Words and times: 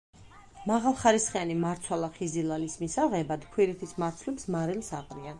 მაღალხარისხიანი 0.69 1.57
მარცვალა 1.65 2.07
ხიზილალის 2.15 2.77
მისაღებად 2.83 3.45
ქვირითის 3.57 3.93
მარცვლებს 4.05 4.47
მარილს 4.57 4.91
აყრიან. 5.01 5.29